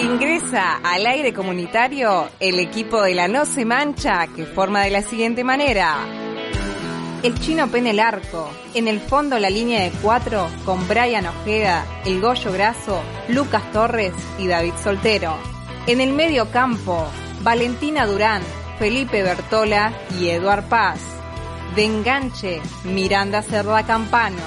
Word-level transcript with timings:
Ingresa 0.00 0.80
al 0.82 1.06
aire 1.06 1.32
comunitario 1.32 2.28
el 2.40 2.58
equipo 2.58 3.02
de 3.02 3.14
la 3.14 3.28
No 3.28 3.44
Se 3.44 3.64
Mancha 3.64 4.26
que 4.34 4.44
forma 4.44 4.82
de 4.82 4.90
la 4.90 5.02
siguiente 5.02 5.44
manera. 5.44 5.98
El 7.22 7.38
chino 7.40 7.68
pene 7.68 7.90
el 7.90 8.00
arco. 8.00 8.50
En 8.74 8.88
el 8.88 9.00
fondo 9.00 9.38
la 9.38 9.50
línea 9.50 9.82
de 9.82 9.92
cuatro 10.02 10.48
con 10.64 10.86
Brian 10.88 11.26
Ojeda, 11.26 11.86
El 12.04 12.20
Goyo 12.20 12.52
Graso, 12.52 13.00
Lucas 13.28 13.62
Torres 13.72 14.12
y 14.38 14.46
David 14.46 14.74
Soltero. 14.82 15.36
En 15.86 16.00
el 16.00 16.12
medio 16.12 16.50
campo, 16.50 17.06
Valentina 17.42 18.06
Durán, 18.06 18.42
Felipe 18.78 19.22
Bertola 19.22 19.92
y 20.20 20.28
Eduard 20.28 20.68
Paz. 20.68 21.00
De 21.76 21.84
enganche, 21.84 22.60
Miranda 22.84 23.42
Cerda 23.42 23.84
Campano. 23.86 24.42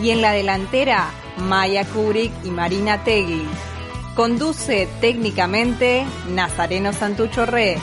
Y 0.00 0.10
en 0.10 0.22
la 0.22 0.32
delantera, 0.32 1.10
Maya 1.38 1.84
Kubrick 1.84 2.32
y 2.44 2.50
Marina 2.50 3.02
Tegui. 3.04 3.46
Conduce 4.14 4.88
técnicamente 5.00 6.06
Nazareno 6.34 6.92
Santucho 6.92 7.44
Re. 7.44 7.76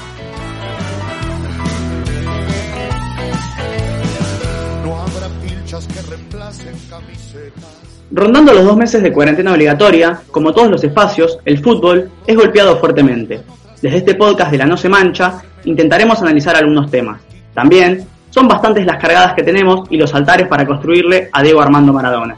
Rondando 8.11 8.53
los 8.53 8.65
dos 8.65 8.77
meses 8.77 9.01
de 9.01 9.11
cuarentena 9.11 9.53
obligatoria, 9.53 10.21
como 10.31 10.53
todos 10.53 10.69
los 10.69 10.83
espacios, 10.83 11.39
el 11.45 11.63
fútbol 11.63 12.11
es 12.27 12.35
golpeado 12.35 12.79
fuertemente. 12.79 13.41
Desde 13.81 13.97
este 13.97 14.15
podcast 14.15 14.51
de 14.51 14.57
La 14.57 14.65
No 14.65 14.77
Se 14.77 14.89
Mancha, 14.89 15.41
intentaremos 15.65 16.21
analizar 16.21 16.55
algunos 16.55 16.89
temas. 16.89 17.21
También 17.53 18.07
son 18.29 18.47
bastantes 18.47 18.85
las 18.85 18.97
cargadas 18.97 19.33
que 19.33 19.43
tenemos 19.43 19.87
y 19.89 19.97
los 19.97 20.13
altares 20.13 20.47
para 20.47 20.65
construirle 20.65 21.29
a 21.31 21.43
Diego 21.43 21.61
Armando 21.61 21.93
Maradona. 21.93 22.35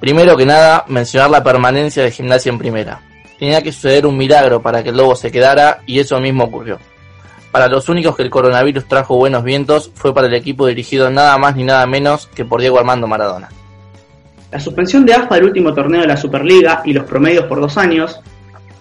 Primero 0.00 0.36
que 0.36 0.46
nada, 0.46 0.84
mencionar 0.88 1.30
la 1.30 1.42
permanencia 1.42 2.02
de 2.02 2.10
gimnasia 2.10 2.50
en 2.50 2.58
primera. 2.58 3.00
Tenía 3.38 3.62
que 3.62 3.72
suceder 3.72 4.06
un 4.06 4.16
milagro 4.16 4.62
para 4.62 4.82
que 4.82 4.90
el 4.90 4.96
Lobo 4.96 5.16
se 5.16 5.30
quedara 5.30 5.80
y 5.86 5.98
eso 5.98 6.20
mismo 6.20 6.44
ocurrió. 6.44 6.78
Para 7.50 7.66
los 7.68 7.88
únicos 7.88 8.14
que 8.16 8.22
el 8.22 8.30
coronavirus 8.30 8.86
trajo 8.86 9.16
buenos 9.16 9.42
vientos 9.42 9.90
fue 9.94 10.14
para 10.14 10.26
el 10.26 10.34
equipo 10.34 10.66
dirigido 10.66 11.10
nada 11.10 11.36
más 11.38 11.56
ni 11.56 11.64
nada 11.64 11.86
menos 11.86 12.28
que 12.28 12.44
por 12.44 12.60
Diego 12.60 12.78
Armando 12.78 13.06
Maradona. 13.06 13.48
La 14.52 14.60
suspensión 14.60 15.04
de 15.04 15.14
AFA 15.14 15.34
del 15.36 15.44
último 15.44 15.74
torneo 15.74 16.02
de 16.02 16.06
la 16.06 16.16
Superliga 16.16 16.82
y 16.84 16.92
los 16.92 17.04
promedios 17.04 17.44
por 17.46 17.60
dos 17.60 17.76
años, 17.76 18.20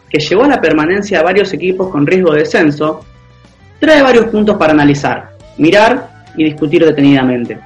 que 0.10 0.20
llevó 0.20 0.44
a 0.44 0.48
la 0.48 0.62
permanencia 0.62 1.18
de 1.18 1.24
varios 1.24 1.52
equipos 1.54 1.90
con 1.90 2.06
riesgo 2.06 2.32
de 2.34 2.40
descenso, 2.40 3.04
trae 3.80 4.02
varios 4.02 4.26
puntos 4.26 4.58
para 4.58 4.74
analizar, 4.74 5.32
mirar 5.58 6.26
y 6.36 6.46
discutir 6.46 6.86
detenidamente. 6.86 7.60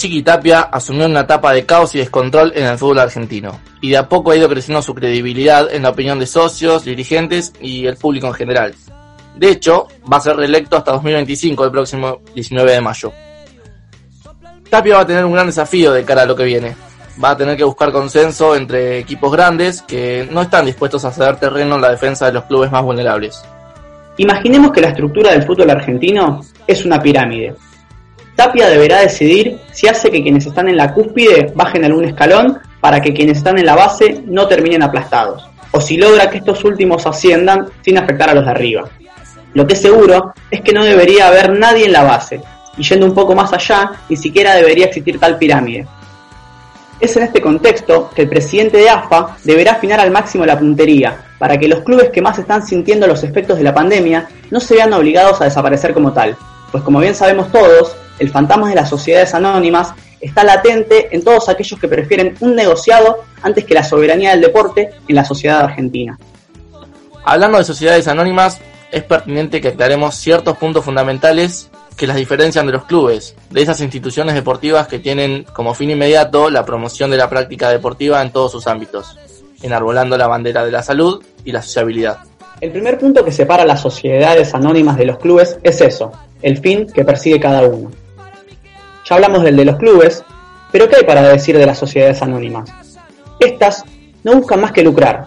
Chiqui 0.00 0.22
Tapia 0.22 0.60
asumió 0.60 1.04
una 1.04 1.20
etapa 1.20 1.52
de 1.52 1.66
caos 1.66 1.94
y 1.94 1.98
descontrol 1.98 2.54
en 2.56 2.64
el 2.64 2.78
fútbol 2.78 3.00
argentino, 3.00 3.60
y 3.82 3.90
de 3.90 3.98
a 3.98 4.08
poco 4.08 4.30
ha 4.30 4.36
ido 4.36 4.48
creciendo 4.48 4.80
su 4.80 4.94
credibilidad 4.94 5.70
en 5.70 5.82
la 5.82 5.90
opinión 5.90 6.18
de 6.18 6.26
socios, 6.26 6.86
dirigentes 6.86 7.52
y 7.60 7.84
el 7.84 7.98
público 7.98 8.28
en 8.28 8.32
general. 8.32 8.74
De 9.36 9.50
hecho, 9.50 9.88
va 10.10 10.16
a 10.16 10.20
ser 10.20 10.36
reelecto 10.36 10.78
hasta 10.78 10.92
2025, 10.92 11.66
el 11.66 11.70
próximo 11.70 12.22
19 12.34 12.72
de 12.72 12.80
mayo. 12.80 13.12
Tapia 14.70 14.94
va 14.94 15.02
a 15.02 15.06
tener 15.06 15.22
un 15.22 15.34
gran 15.34 15.48
desafío 15.48 15.92
de 15.92 16.02
cara 16.02 16.22
a 16.22 16.26
lo 16.26 16.34
que 16.34 16.44
viene. 16.44 16.74
Va 17.22 17.32
a 17.32 17.36
tener 17.36 17.58
que 17.58 17.64
buscar 17.64 17.92
consenso 17.92 18.56
entre 18.56 19.00
equipos 19.00 19.30
grandes 19.30 19.82
que 19.82 20.26
no 20.32 20.40
están 20.40 20.64
dispuestos 20.64 21.04
a 21.04 21.12
ceder 21.12 21.36
terreno 21.36 21.74
en 21.74 21.82
la 21.82 21.90
defensa 21.90 22.24
de 22.24 22.32
los 22.32 22.44
clubes 22.44 22.72
más 22.72 22.82
vulnerables. 22.82 23.42
Imaginemos 24.16 24.72
que 24.72 24.80
la 24.80 24.88
estructura 24.88 25.32
del 25.32 25.42
fútbol 25.42 25.68
argentino 25.68 26.40
es 26.66 26.86
una 26.86 27.02
pirámide. 27.02 27.54
Tapia 28.40 28.70
deberá 28.70 29.00
decidir 29.00 29.58
si 29.80 29.88
hace 29.88 30.10
que 30.10 30.22
quienes 30.22 30.44
están 30.44 30.68
en 30.68 30.76
la 30.76 30.92
cúspide 30.92 31.52
bajen 31.54 31.86
algún 31.86 32.04
escalón 32.04 32.58
para 32.82 33.00
que 33.00 33.14
quienes 33.14 33.38
están 33.38 33.58
en 33.58 33.64
la 33.64 33.74
base 33.74 34.22
no 34.26 34.46
terminen 34.46 34.82
aplastados, 34.82 35.48
o 35.70 35.80
si 35.80 35.96
logra 35.96 36.28
que 36.28 36.36
estos 36.36 36.62
últimos 36.64 37.06
asciendan 37.06 37.66
sin 37.80 37.96
afectar 37.96 38.28
a 38.28 38.34
los 38.34 38.44
de 38.44 38.50
arriba. 38.50 38.84
Lo 39.54 39.66
que 39.66 39.72
es 39.72 39.80
seguro 39.80 40.34
es 40.50 40.60
que 40.60 40.74
no 40.74 40.84
debería 40.84 41.28
haber 41.28 41.58
nadie 41.58 41.86
en 41.86 41.92
la 41.92 42.02
base, 42.02 42.42
y 42.76 42.82
yendo 42.82 43.06
un 43.06 43.14
poco 43.14 43.34
más 43.34 43.54
allá, 43.54 43.92
ni 44.10 44.18
siquiera 44.18 44.54
debería 44.54 44.84
existir 44.84 45.18
tal 45.18 45.38
pirámide. 45.38 45.86
Es 47.00 47.16
en 47.16 47.22
este 47.22 47.40
contexto 47.40 48.10
que 48.14 48.22
el 48.22 48.28
presidente 48.28 48.76
de 48.76 48.90
AFA 48.90 49.38
deberá 49.44 49.72
afinar 49.72 49.98
al 49.98 50.10
máximo 50.10 50.44
la 50.44 50.58
puntería, 50.58 51.24
para 51.38 51.56
que 51.56 51.68
los 51.68 51.80
clubes 51.80 52.10
que 52.10 52.20
más 52.20 52.38
están 52.38 52.66
sintiendo 52.66 53.06
los 53.06 53.24
efectos 53.24 53.56
de 53.56 53.64
la 53.64 53.72
pandemia 53.72 54.28
no 54.50 54.60
se 54.60 54.74
vean 54.74 54.92
obligados 54.92 55.40
a 55.40 55.44
desaparecer 55.44 55.94
como 55.94 56.12
tal, 56.12 56.36
pues 56.70 56.82
como 56.84 57.00
bien 57.00 57.14
sabemos 57.14 57.50
todos, 57.50 57.96
el 58.18 58.30
fantasma 58.30 58.68
de 58.68 58.74
las 58.74 58.88
sociedades 58.88 59.34
anónimas 59.34 59.92
está 60.20 60.44
latente 60.44 61.08
en 61.14 61.24
todos 61.24 61.48
aquellos 61.48 61.80
que 61.80 61.88
prefieren 61.88 62.36
un 62.40 62.54
negociado 62.54 63.24
antes 63.42 63.64
que 63.64 63.74
la 63.74 63.82
soberanía 63.82 64.30
del 64.30 64.42
deporte 64.42 64.90
en 65.08 65.16
la 65.16 65.24
sociedad 65.24 65.60
argentina. 65.60 66.18
Hablando 67.24 67.58
de 67.58 67.64
sociedades 67.64 68.06
anónimas, 68.08 68.60
es 68.90 69.02
pertinente 69.04 69.60
que 69.60 69.68
aclaremos 69.68 70.16
ciertos 70.16 70.56
puntos 70.56 70.84
fundamentales 70.84 71.70
que 71.96 72.06
las 72.06 72.16
diferencian 72.16 72.66
de 72.66 72.72
los 72.72 72.84
clubes, 72.84 73.34
de 73.50 73.62
esas 73.62 73.80
instituciones 73.80 74.34
deportivas 74.34 74.88
que 74.88 74.98
tienen 74.98 75.44
como 75.52 75.74
fin 75.74 75.90
inmediato 75.90 76.50
la 76.50 76.64
promoción 76.64 77.10
de 77.10 77.16
la 77.16 77.28
práctica 77.28 77.70
deportiva 77.70 78.22
en 78.22 78.32
todos 78.32 78.52
sus 78.52 78.66
ámbitos, 78.66 79.18
enarbolando 79.62 80.16
la 80.16 80.26
bandera 80.26 80.64
de 80.64 80.72
la 80.72 80.82
salud 80.82 81.22
y 81.44 81.52
la 81.52 81.62
sociabilidad. 81.62 82.18
El 82.60 82.72
primer 82.72 82.98
punto 82.98 83.24
que 83.24 83.32
separa 83.32 83.64
las 83.64 83.80
sociedades 83.80 84.54
anónimas 84.54 84.96
de 84.96 85.06
los 85.06 85.18
clubes 85.18 85.58
es 85.62 85.80
eso, 85.80 86.12
el 86.42 86.58
fin 86.58 86.86
que 86.86 87.04
persigue 87.04 87.40
cada 87.40 87.62
uno. 87.62 87.90
Ya 89.08 89.16
hablamos 89.16 89.42
del 89.42 89.56
de 89.56 89.64
los 89.64 89.76
clubes, 89.76 90.24
pero 90.72 90.88
¿qué 90.88 90.96
hay 90.96 91.04
para 91.04 91.22
decir 91.22 91.56
de 91.56 91.66
las 91.66 91.78
sociedades 91.78 92.22
anónimas? 92.22 92.70
Estas 93.38 93.84
no 94.22 94.36
buscan 94.36 94.60
más 94.60 94.72
que 94.72 94.82
lucrar, 94.82 95.26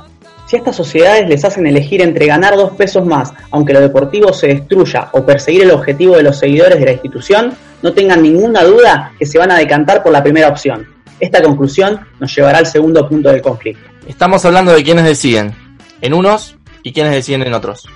si 0.54 0.58
estas 0.58 0.76
sociedades 0.76 1.28
les 1.28 1.44
hacen 1.46 1.66
elegir 1.66 2.02
entre 2.02 2.28
ganar 2.28 2.56
dos 2.56 2.74
pesos 2.74 3.06
más, 3.06 3.34
aunque 3.50 3.74
lo 3.74 3.80
deportivo 3.80 4.34
se 4.34 4.48
destruya, 4.48 5.10
o 5.14 5.26
perseguir 5.26 5.64
el 5.64 5.72
objetivo 5.72 6.16
de 6.16 6.22
los 6.22 6.38
seguidores 6.38 6.80
de 6.80 6.86
la 6.86 6.92
institución, 6.92 7.56
no 7.82 7.94
tengan 7.94 8.22
ninguna 8.22 8.64
duda 8.64 9.14
que 9.18 9.26
se 9.26 9.40
van 9.40 9.50
a 9.50 9.58
decantar 9.58 10.04
por 10.04 10.12
la 10.12 10.22
primera 10.22 10.50
opción. 10.50 10.88
Esta 11.20 11.42
conclusión 11.42 12.02
nos 12.20 12.36
llevará 12.36 12.60
al 12.60 12.68
segundo 12.68 13.10
punto 13.10 13.30
del 13.30 13.42
conflicto. 13.42 13.90
Estamos 14.06 14.44
hablando 14.46 14.74
de 14.74 14.84
quienes 14.84 15.06
deciden, 15.06 15.56
en 16.02 16.14
unos 16.14 16.56
y 16.84 16.94
quienes 16.94 17.14
deciden 17.14 17.44
en 17.44 17.54
otros. 17.54 17.88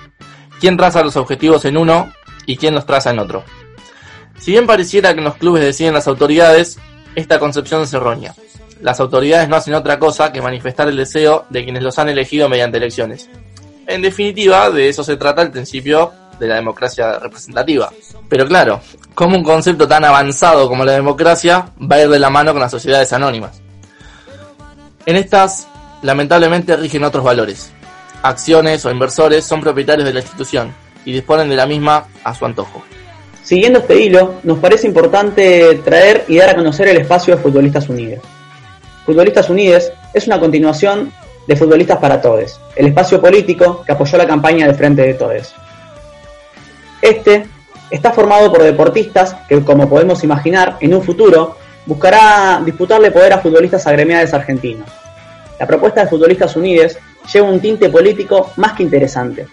¿Quién 0.58 0.76
traza 0.76 1.04
los 1.04 1.16
objetivos 1.16 1.64
en 1.64 1.76
uno 1.76 2.12
y 2.48 2.56
quién 2.56 2.74
los 2.74 2.84
traza 2.84 3.10
en 3.10 3.20
otro? 3.20 3.44
Si 4.40 4.50
bien 4.50 4.66
pareciera 4.66 5.12
que 5.12 5.20
en 5.20 5.24
los 5.26 5.36
clubes 5.36 5.62
deciden 5.62 5.94
las 5.94 6.08
autoridades, 6.08 6.78
esta 7.14 7.38
concepción 7.38 7.82
es 7.82 7.94
errónea 7.94 8.34
las 8.80 9.00
autoridades 9.00 9.48
no 9.48 9.56
hacen 9.56 9.74
otra 9.74 9.98
cosa 9.98 10.32
que 10.32 10.42
manifestar 10.42 10.88
el 10.88 10.96
deseo 10.96 11.46
de 11.50 11.64
quienes 11.64 11.82
los 11.82 11.98
han 11.98 12.08
elegido 12.08 12.48
mediante 12.48 12.78
elecciones. 12.78 13.28
En 13.86 14.02
definitiva, 14.02 14.70
de 14.70 14.88
eso 14.88 15.02
se 15.02 15.16
trata 15.16 15.42
el 15.42 15.50
principio 15.50 16.12
de 16.38 16.46
la 16.46 16.56
democracia 16.56 17.18
representativa. 17.18 17.90
Pero 18.28 18.46
claro, 18.46 18.80
¿cómo 19.14 19.36
un 19.36 19.42
concepto 19.42 19.88
tan 19.88 20.04
avanzado 20.04 20.68
como 20.68 20.84
la 20.84 20.92
democracia 20.92 21.70
va 21.80 21.96
a 21.96 22.02
ir 22.02 22.08
de 22.08 22.18
la 22.18 22.30
mano 22.30 22.52
con 22.52 22.60
las 22.60 22.70
sociedades 22.70 23.12
anónimas? 23.12 23.60
En 25.06 25.16
estas, 25.16 25.66
lamentablemente, 26.02 26.76
rigen 26.76 27.02
otros 27.02 27.24
valores. 27.24 27.72
Acciones 28.22 28.84
o 28.84 28.90
inversores 28.90 29.44
son 29.44 29.60
propietarios 29.60 30.06
de 30.06 30.12
la 30.12 30.20
institución 30.20 30.74
y 31.08 31.12
disponen 31.12 31.48
de 31.48 31.56
la 31.56 31.64
misma 31.64 32.04
a 32.22 32.34
su 32.34 32.44
antojo. 32.44 32.82
Siguiendo 33.42 33.78
este 33.78 33.98
hilo, 33.98 34.34
nos 34.42 34.58
parece 34.58 34.86
importante 34.86 35.80
traer 35.82 36.26
y 36.28 36.36
dar 36.36 36.50
a 36.50 36.54
conocer 36.54 36.86
el 36.88 36.98
espacio 36.98 37.34
de 37.34 37.40
Futbolistas 37.42 37.88
Unidos. 37.88 38.22
Futbolistas 39.06 39.48
Unidos 39.48 39.90
es 40.12 40.26
una 40.26 40.38
continuación 40.38 41.10
de 41.46 41.56
Futbolistas 41.56 41.96
para 41.96 42.20
Todes, 42.20 42.60
el 42.76 42.88
espacio 42.88 43.22
político 43.22 43.82
que 43.86 43.92
apoyó 43.92 44.18
la 44.18 44.26
campaña 44.26 44.66
de 44.66 44.74
Frente 44.74 45.00
de 45.00 45.14
Todes. 45.14 45.54
Este 47.00 47.46
está 47.90 48.12
formado 48.12 48.52
por 48.52 48.62
deportistas 48.62 49.34
que, 49.48 49.64
como 49.64 49.88
podemos 49.88 50.22
imaginar, 50.24 50.76
en 50.80 50.94
un 50.94 51.02
futuro 51.02 51.56
buscará 51.86 52.60
disputarle 52.62 53.10
poder 53.10 53.32
a 53.32 53.38
futbolistas 53.38 53.86
agremiados 53.86 54.34
argentinos. 54.34 54.90
La 55.58 55.66
propuesta 55.66 56.02
de 56.02 56.10
Futbolistas 56.10 56.54
Unidos 56.54 56.98
lleva 57.32 57.48
un 57.48 57.60
tinte 57.60 57.88
político 57.88 58.52
más 58.56 58.74
que 58.74 58.82
interesante. 58.82 59.46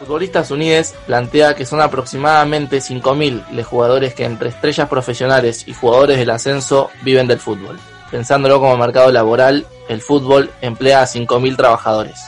Futbolistas 0.00 0.50
Unidos 0.50 0.94
plantea 1.06 1.54
que 1.54 1.66
son 1.66 1.82
aproximadamente 1.82 2.78
5.000 2.78 3.50
los 3.50 3.66
jugadores 3.66 4.14
que 4.14 4.24
entre 4.24 4.48
estrellas 4.48 4.88
profesionales 4.88 5.68
y 5.68 5.74
jugadores 5.74 6.16
del 6.16 6.30
ascenso 6.30 6.88
viven 7.02 7.26
del 7.26 7.38
fútbol. 7.38 7.78
Pensándolo 8.10 8.60
como 8.60 8.78
mercado 8.78 9.12
laboral, 9.12 9.66
el 9.90 10.00
fútbol 10.00 10.48
emplea 10.62 11.02
a 11.02 11.04
5.000 11.04 11.54
trabajadores. 11.54 12.18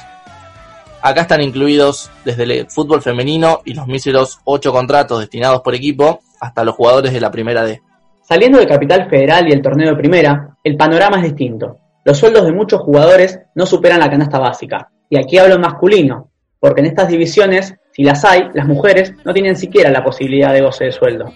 Acá 1.00 1.22
están 1.22 1.40
incluidos 1.40 2.10
desde 2.26 2.42
el 2.42 2.70
fútbol 2.70 3.00
femenino 3.00 3.62
y 3.64 3.72
los 3.72 3.86
míseros 3.86 4.40
8 4.44 4.70
contratos 4.70 5.20
destinados 5.20 5.62
por 5.62 5.74
equipo 5.74 6.20
hasta 6.42 6.64
los 6.64 6.74
jugadores 6.74 7.14
de 7.14 7.22
la 7.22 7.30
Primera 7.30 7.64
D. 7.64 7.80
Saliendo 8.20 8.58
de 8.58 8.66
Capital 8.66 9.08
Federal 9.08 9.48
y 9.48 9.52
el 9.52 9.62
torneo 9.62 9.88
de 9.88 9.96
Primera, 9.96 10.58
el 10.62 10.76
panorama 10.76 11.16
es 11.16 11.22
distinto. 11.22 11.78
Los 12.04 12.18
sueldos 12.18 12.44
de 12.44 12.52
muchos 12.52 12.82
jugadores 12.82 13.40
no 13.54 13.64
superan 13.64 14.00
la 14.00 14.10
canasta 14.10 14.38
básica. 14.38 14.90
Y 15.08 15.16
aquí 15.16 15.38
hablo 15.38 15.54
en 15.54 15.62
masculino, 15.62 16.31
porque 16.62 16.80
en 16.80 16.86
estas 16.86 17.08
divisiones, 17.08 17.74
si 17.90 18.04
las 18.04 18.24
hay, 18.24 18.48
las 18.54 18.68
mujeres 18.68 19.14
no 19.24 19.34
tienen 19.34 19.56
siquiera 19.56 19.90
la 19.90 20.04
posibilidad 20.04 20.52
de 20.52 20.60
goce 20.60 20.84
de 20.84 20.92
sueldo. 20.92 21.32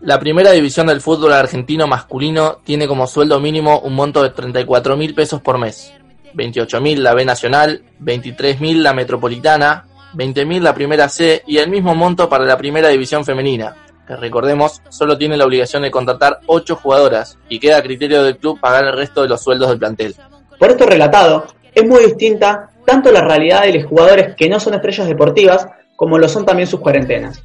La 0.00 0.20
primera 0.20 0.52
división 0.52 0.86
del 0.86 1.00
fútbol 1.00 1.32
argentino 1.32 1.88
masculino 1.88 2.58
tiene 2.62 2.86
como 2.86 3.08
sueldo 3.08 3.40
mínimo 3.40 3.80
un 3.80 3.94
monto 3.94 4.22
de 4.22 4.30
34 4.30 4.96
mil 4.96 5.16
pesos 5.16 5.40
por 5.40 5.58
mes. 5.58 5.92
28 6.34 6.80
mil 6.80 7.02
la 7.02 7.12
B 7.12 7.24
Nacional, 7.24 7.82
23 7.98 8.60
mil 8.60 8.84
la 8.84 8.92
Metropolitana, 8.92 9.88
20 10.14 10.46
mil 10.46 10.62
la 10.62 10.74
Primera 10.74 11.08
C 11.08 11.42
y 11.44 11.58
el 11.58 11.68
mismo 11.68 11.96
monto 11.96 12.28
para 12.28 12.44
la 12.44 12.56
Primera 12.56 12.88
División 12.88 13.24
Femenina, 13.24 13.74
que 14.06 14.14
recordemos 14.14 14.80
solo 14.90 15.18
tiene 15.18 15.36
la 15.36 15.46
obligación 15.46 15.82
de 15.82 15.90
contratar 15.90 16.38
8 16.46 16.76
jugadoras 16.76 17.36
y 17.48 17.58
queda 17.58 17.78
a 17.78 17.82
criterio 17.82 18.22
del 18.22 18.38
club 18.38 18.60
pagar 18.60 18.84
el 18.84 18.96
resto 18.96 19.22
de 19.22 19.28
los 19.28 19.42
sueldos 19.42 19.70
del 19.70 19.80
plantel. 19.80 20.14
Por 20.56 20.70
esto 20.70 20.86
relatado, 20.86 21.48
es 21.74 21.84
muy 21.84 22.04
distinta 22.04 22.70
tanto 22.88 23.12
la 23.12 23.20
realidad 23.20 23.64
de 23.64 23.74
los 23.74 23.84
jugadores 23.84 24.34
que 24.34 24.48
no 24.48 24.58
son 24.58 24.72
estrellas 24.72 25.06
deportivas 25.06 25.68
como 25.94 26.16
lo 26.16 26.26
son 26.26 26.46
también 26.46 26.66
sus 26.66 26.80
cuarentenas. 26.80 27.42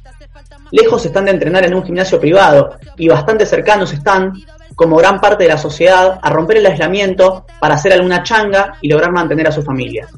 Lejos 0.70 1.04
están 1.04 1.26
de 1.26 1.32
entrenar 1.32 1.66
en 1.66 1.74
un 1.74 1.84
gimnasio 1.84 2.18
privado 2.18 2.78
y 2.96 3.08
bastante 3.08 3.44
cercanos 3.44 3.92
están, 3.92 4.32
como 4.74 4.96
gran 4.96 5.20
parte 5.20 5.44
de 5.44 5.50
la 5.50 5.58
sociedad, 5.58 6.18
a 6.22 6.30
romper 6.30 6.56
el 6.56 6.66
aislamiento 6.66 7.44
para 7.60 7.74
hacer 7.74 7.92
alguna 7.92 8.22
changa 8.22 8.78
y 8.80 8.88
lograr 8.88 9.12
mantener 9.12 9.46
a 9.46 9.52
su 9.52 9.62
familia. 9.62 10.08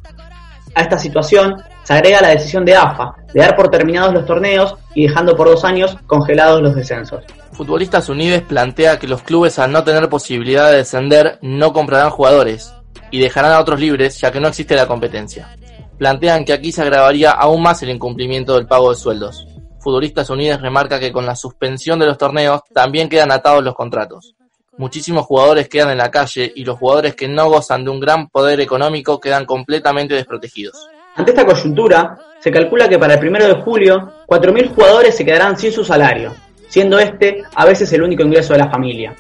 A 0.77 0.83
esta 0.83 0.97
situación 0.97 1.57
se 1.83 1.93
agrega 1.93 2.21
la 2.21 2.29
decisión 2.29 2.65
de 2.65 2.77
AFA 2.77 3.17
de 3.35 3.41
dar 3.41 3.57
por 3.57 3.69
terminados 3.69 4.15
los 4.15 4.27
torneos 4.27 4.77
y 4.95 5.09
dejando 5.09 5.35
por 5.35 5.49
dos 5.49 5.65
años 5.65 5.97
congelados 6.07 6.63
los 6.63 6.77
descensos. 6.77 7.25
Futbolistas 7.51 8.09
Unides 8.09 8.43
plantea 8.43 9.01
que 9.01 9.09
los 9.09 9.23
clubes 9.23 9.59
al 9.59 9.73
no 9.73 9.83
tener 9.83 10.09
posibilidad 10.09 10.71
de 10.71 10.77
descender 10.77 11.41
no 11.43 11.73
comprarán 11.73 12.11
jugadores 12.11 12.76
y 13.11 13.21
dejarán 13.21 13.53
a 13.53 13.61
otros 13.61 13.81
libres 13.81 14.21
ya 14.21 14.31
que 14.31 14.41
no 14.41 14.49
existe 14.49 14.75
la 14.75 14.87
competencia. 14.87 15.57
Plantean 15.99 16.45
que 16.45 16.53
aquí 16.53 16.73
se 16.73 16.83
agravaría 16.83 17.31
aún 17.31 17.63
más 17.63 17.83
el 17.83 17.91
incumplimiento 17.91 18.55
del 18.55 18.67
pago 18.67 18.91
de 18.91 18.97
sueldos. 18.97 19.47
Futbolistas 19.81 20.29
Unides 20.31 20.61
remarca 20.61 20.99
que 20.99 21.13
con 21.13 21.25
la 21.25 21.37
suspensión 21.37 21.99
de 21.99 22.07
los 22.07 22.19
torneos 22.19 22.63
también 22.75 23.09
quedan 23.09 23.31
atados 23.31 23.63
los 23.63 23.75
contratos. 23.75 24.35
Muchísimos 24.79 25.25
jugadores 25.25 25.69
quedan 25.69 25.91
en 25.91 25.99
la 25.99 26.11
calle 26.11 26.53
y 26.55 26.65
los 26.65 26.79
jugadores 26.79 27.15
que 27.15 27.29
no 27.29 27.49
gozan 27.49 27.85
de 27.85 27.91
un 27.91 28.01
gran 28.01 28.29
poder 28.29 28.61
económico 28.61 29.19
quedan 29.19 29.47
completamente 29.47 30.15
desprotegidos. 30.15 30.89
Ante 31.15 31.31
esta 31.31 31.47
coyuntura, 31.47 32.19
se 32.41 32.51
calcula 32.51 32.87
que 32.87 32.99
para 32.99 33.15
el 33.15 33.21
primero 33.21 33.47
de 33.47 33.55
julio, 33.63 34.13
4.000 34.27 34.75
jugadores 34.75 35.17
se 35.17 35.25
quedarán 35.25 35.57
sin 35.57 35.73
su 35.73 35.83
salario, 35.83 36.35
siendo 36.69 36.99
este 36.99 37.43
a 37.55 37.65
veces 37.65 37.91
el 37.95 38.03
único 38.03 38.23
ingreso 38.23 38.53
de 38.53 38.59
la 38.59 38.71
familia. 38.71 39.15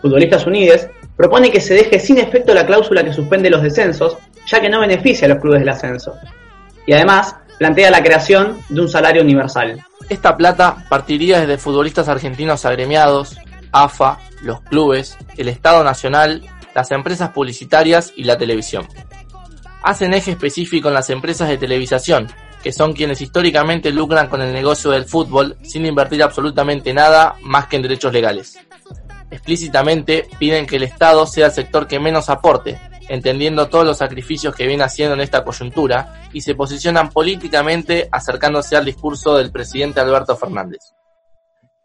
Futbolistas 0.00 0.46
Unides 0.46 0.88
propone 1.16 1.50
que 1.50 1.60
se 1.60 1.74
deje 1.74 1.98
sin 1.98 2.18
efecto 2.18 2.54
la 2.54 2.66
cláusula 2.66 3.04
que 3.04 3.12
suspende 3.12 3.50
los 3.50 3.62
descensos, 3.62 4.16
ya 4.46 4.60
que 4.60 4.68
no 4.68 4.80
beneficia 4.80 5.26
a 5.26 5.30
los 5.30 5.40
clubes 5.40 5.60
del 5.60 5.68
ascenso. 5.68 6.14
Y 6.86 6.92
además, 6.92 7.36
plantea 7.58 7.90
la 7.90 8.02
creación 8.02 8.58
de 8.68 8.80
un 8.80 8.88
salario 8.88 9.22
universal. 9.22 9.84
Esta 10.08 10.36
plata 10.36 10.84
partiría 10.88 11.40
desde 11.40 11.58
futbolistas 11.58 12.08
argentinos 12.08 12.64
agremiados, 12.64 13.36
AFA, 13.72 14.18
los 14.42 14.60
clubes, 14.60 15.16
el 15.36 15.48
Estado 15.48 15.82
Nacional, 15.82 16.42
las 16.74 16.90
empresas 16.90 17.30
publicitarias 17.30 18.12
y 18.14 18.24
la 18.24 18.36
televisión 18.36 18.86
hacen 19.86 20.14
eje 20.14 20.32
específico 20.32 20.88
en 20.88 20.94
las 20.94 21.10
empresas 21.10 21.48
de 21.48 21.58
televisación, 21.58 22.26
que 22.60 22.72
son 22.72 22.92
quienes 22.92 23.20
históricamente 23.20 23.92
lucran 23.92 24.28
con 24.28 24.42
el 24.42 24.52
negocio 24.52 24.90
del 24.90 25.04
fútbol 25.04 25.56
sin 25.62 25.86
invertir 25.86 26.24
absolutamente 26.24 26.92
nada 26.92 27.36
más 27.42 27.68
que 27.68 27.76
en 27.76 27.82
derechos 27.82 28.12
legales. 28.12 28.58
Explícitamente 29.30 30.28
piden 30.38 30.66
que 30.66 30.76
el 30.76 30.84
Estado 30.84 31.26
sea 31.26 31.46
el 31.46 31.52
sector 31.52 31.86
que 31.86 31.98
menos 31.98 32.28
aporte, 32.28 32.78
entendiendo 33.08 33.68
todos 33.68 33.84
los 33.84 33.98
sacrificios 33.98 34.54
que 34.54 34.66
viene 34.66 34.84
haciendo 34.84 35.14
en 35.14 35.20
esta 35.20 35.44
coyuntura, 35.44 36.28
y 36.32 36.40
se 36.40 36.54
posicionan 36.54 37.10
políticamente 37.10 38.08
acercándose 38.10 38.76
al 38.76 38.84
discurso 38.84 39.36
del 39.36 39.50
presidente 39.50 40.00
Alberto 40.00 40.36
Fernández. 40.36 40.80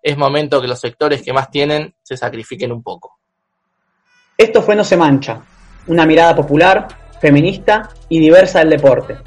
Es 0.04 0.18
momento 0.18 0.62
que 0.62 0.68
los 0.68 0.80
sectores 0.80 1.22
que 1.22 1.34
más 1.34 1.50
tienen 1.50 1.96
se 2.02 2.18
sacrifiquen 2.18 2.72
un 2.72 2.82
poco. 2.82 3.20
Esto 4.38 4.62
fue 4.62 4.76
No 4.76 4.84
se 4.84 4.98
mancha, 4.98 5.42
una 5.88 6.06
mirada 6.06 6.36
popular 6.36 6.88
feminista 7.20 7.90
y 8.10 8.20
diversa 8.20 8.60
del 8.60 8.72
deporte. 8.72 9.18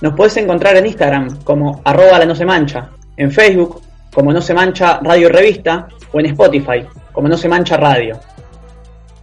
Nos 0.00 0.14
puedes 0.14 0.36
encontrar 0.38 0.76
en 0.76 0.86
Instagram 0.86 1.42
como 1.42 1.82
arroba 1.84 2.18
la 2.18 2.24
no 2.24 2.34
se 2.34 2.46
mancha, 2.46 2.90
en 3.16 3.30
Facebook 3.30 3.82
como 4.12 4.32
no 4.32 4.40
se 4.40 4.54
mancha 4.54 5.00
radio 5.02 5.28
revista 5.28 5.88
o 6.12 6.20
en 6.20 6.26
Spotify 6.26 6.86
como 7.12 7.28
no 7.28 7.36
se 7.36 7.48
mancha 7.48 7.76
radio. 7.76 8.18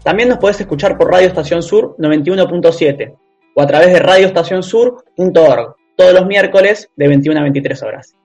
También 0.04 0.30
nos 0.30 0.38
puedes 0.38 0.60
escuchar 0.60 0.98
por 0.98 1.12
Radio 1.12 1.28
Estación 1.28 1.64
Sur 1.64 1.96
91.7 1.98 3.16
o 3.56 3.62
a 3.62 3.68
través 3.68 3.94
de 3.94 4.00
radioestacionsur.org 4.00 5.76
todos 5.96 6.14
los 6.14 6.26
miércoles 6.28 6.90
de 6.96 7.08
21 7.08 7.40
a 7.40 7.44
23 7.44 7.84
horas. 7.84 8.16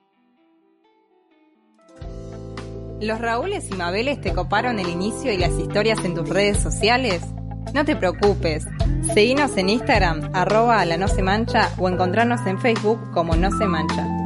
¿Los 2.99 3.19
Raúles 3.19 3.67
y 3.71 3.73
Mabeles 3.73 4.21
te 4.21 4.31
coparon 4.33 4.77
el 4.77 4.87
inicio 4.87 5.31
y 5.31 5.37
las 5.37 5.57
historias 5.57 6.05
en 6.05 6.13
tus 6.13 6.29
redes 6.29 6.57
sociales? 6.57 7.23
No 7.73 7.83
te 7.83 7.95
preocupes, 7.95 8.67
seguinos 9.13 9.57
en 9.57 9.69
Instagram, 9.69 10.29
arroba 10.33 10.85
la 10.85 10.97
no 10.97 11.07
se 11.07 11.23
mancha 11.23 11.69
o 11.79 11.89
encontrarnos 11.89 12.45
en 12.45 12.59
Facebook 12.59 12.99
como 13.11 13.35
no 13.35 13.49
se 13.57 13.65
mancha. 13.65 14.20